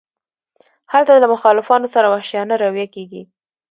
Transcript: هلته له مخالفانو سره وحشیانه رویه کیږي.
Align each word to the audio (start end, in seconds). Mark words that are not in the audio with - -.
هلته 0.91 1.11
له 1.23 1.27
مخالفانو 1.33 1.87
سره 1.95 2.07
وحشیانه 2.13 2.55
رویه 2.63 2.87
کیږي. 2.95 3.21